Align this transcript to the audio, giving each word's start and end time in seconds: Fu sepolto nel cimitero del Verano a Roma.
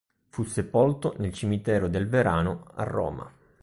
Fu 0.29 0.45
sepolto 0.45 1.13
nel 1.19 1.31
cimitero 1.31 1.87
del 1.87 2.09
Verano 2.09 2.65
a 2.73 2.83
Roma. 2.85 3.31